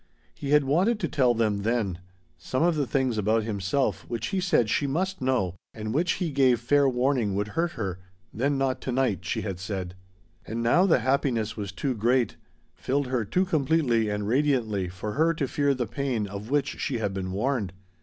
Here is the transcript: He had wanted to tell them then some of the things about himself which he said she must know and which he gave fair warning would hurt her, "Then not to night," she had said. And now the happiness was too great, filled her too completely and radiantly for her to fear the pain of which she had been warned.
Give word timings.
He 0.33 0.49
had 0.49 0.63
wanted 0.63 0.99
to 1.01 1.07
tell 1.07 1.35
them 1.35 1.59
then 1.61 1.99
some 2.35 2.63
of 2.63 2.73
the 2.75 2.87
things 2.87 3.19
about 3.19 3.43
himself 3.43 4.03
which 4.09 4.29
he 4.29 4.41
said 4.41 4.67
she 4.67 4.87
must 4.87 5.21
know 5.21 5.53
and 5.75 5.93
which 5.93 6.13
he 6.13 6.31
gave 6.31 6.59
fair 6.59 6.89
warning 6.89 7.35
would 7.35 7.49
hurt 7.49 7.73
her, 7.73 7.99
"Then 8.33 8.57
not 8.57 8.81
to 8.81 8.91
night," 8.91 9.23
she 9.25 9.41
had 9.41 9.59
said. 9.59 9.93
And 10.43 10.63
now 10.63 10.87
the 10.87 11.01
happiness 11.01 11.55
was 11.55 11.71
too 11.71 11.93
great, 11.93 12.35
filled 12.73 13.05
her 13.09 13.23
too 13.23 13.45
completely 13.45 14.09
and 14.09 14.27
radiantly 14.27 14.89
for 14.89 15.11
her 15.11 15.35
to 15.35 15.47
fear 15.47 15.75
the 15.75 15.85
pain 15.85 16.25
of 16.25 16.49
which 16.49 16.79
she 16.79 16.97
had 16.97 17.13
been 17.13 17.31
warned. 17.31 17.71